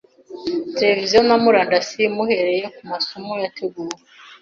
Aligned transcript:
televisiyo 0.77 1.19
na 1.27 1.35
murandasi, 1.43 2.01
muhereye 2.15 2.63
ku 2.75 2.81
masomo 2.91 3.31
yateguwe 3.43 3.95